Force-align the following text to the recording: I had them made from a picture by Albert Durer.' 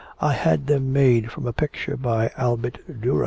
I 0.19 0.33
had 0.33 0.65
them 0.65 0.91
made 0.91 1.31
from 1.31 1.45
a 1.45 1.53
picture 1.53 1.95
by 1.95 2.31
Albert 2.35 2.79
Durer.' 3.01 3.19